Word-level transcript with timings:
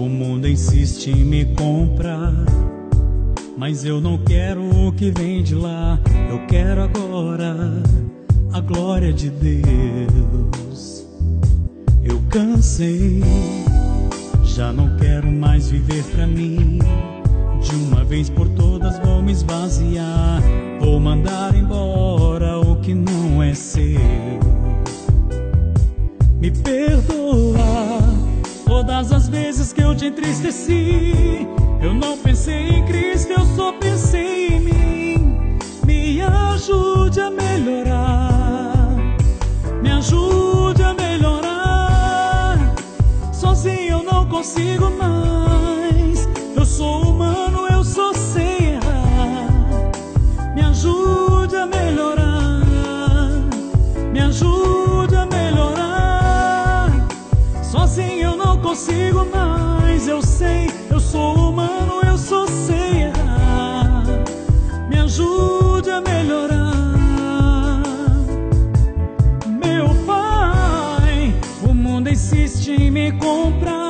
o 0.00 0.08
mundo 0.08 0.48
insiste 0.48 1.10
em 1.10 1.24
me 1.24 1.44
comprar. 1.44 2.32
Mas 3.56 3.84
eu 3.84 4.00
não 4.00 4.16
quero 4.16 4.62
o 4.86 4.92
que 4.92 5.10
vem 5.10 5.42
de 5.42 5.54
lá, 5.54 5.98
eu 6.30 6.46
quero 6.46 6.82
agora 6.82 7.54
a 8.52 8.60
glória 8.60 9.12
de 9.12 9.28
Deus. 9.28 11.06
Eu 12.02 12.18
cansei, 12.30 13.22
já 14.44 14.72
não 14.72 14.96
quero 14.96 15.30
mais 15.30 15.68
viver 15.68 16.02
pra 16.04 16.26
mim. 16.26 16.78
De 17.62 17.74
uma 17.74 18.02
vez 18.02 18.30
por 18.30 18.48
todas 18.48 18.98
vou 19.00 19.22
me 19.22 19.32
esvaziar, 19.32 20.42
vou 20.80 20.98
mandar 20.98 21.49
que 29.72 29.82
eu 29.82 29.94
te 29.94 30.06
entristeci. 30.06 31.46
Eu 31.80 31.94
não 31.94 32.16
pensei 32.18 32.68
em 32.68 32.84
Cristo, 32.84 33.32
eu 33.32 33.44
só 33.56 33.72
pensei 33.72 34.48
em 34.48 34.60
mim. 34.60 35.58
Me 35.84 36.20
ajude 36.20 37.20
a 37.20 37.30
melhorar, 37.30 38.96
me 39.82 39.90
ajude 39.90 40.82
a 40.82 40.94
melhorar. 40.94 42.58
Sozinho 43.32 43.98
eu 43.98 44.02
não 44.02 44.28
consigo 44.28 44.90
mais. 44.90 46.28
Eu 46.56 46.64
sou 46.64 47.10
humano, 47.10 47.66
eu 47.70 47.84
só 47.84 48.12
sei 48.12 48.74
errar. 48.74 49.92
Me 50.54 50.62
ajude 50.62 51.56
a 51.56 51.66
melhorar, 51.66 52.62
me 54.12 54.20
ajude 54.20 54.59
consigo 58.80 59.26
mais. 59.26 60.08
Eu 60.08 60.22
sei, 60.22 60.70
eu 60.90 60.98
sou 60.98 61.50
humano, 61.50 62.00
eu 62.06 62.16
só 62.16 62.46
sei 62.46 63.04
errar. 63.04 64.04
Me 64.88 64.98
ajude 64.98 65.90
a 65.90 66.00
melhorar. 66.00 67.82
Meu 69.46 69.88
pai, 70.06 71.34
o 71.62 71.74
mundo 71.74 72.08
insiste 72.08 72.70
em 72.70 72.90
me 72.90 73.12
comprar. 73.12 73.89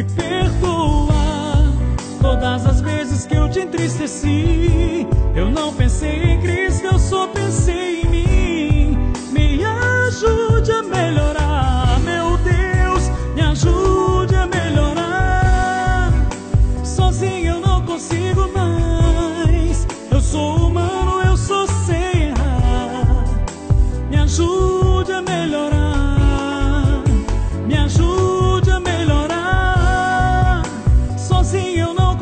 Me 0.00 0.06
perdoa 0.14 1.74
todas 2.22 2.64
as 2.64 2.80
vezes 2.80 3.26
que 3.26 3.34
eu 3.34 3.50
te 3.50 3.60
entristeci. 3.60 4.69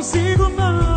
consigo 0.00 0.48
não. 0.48 0.89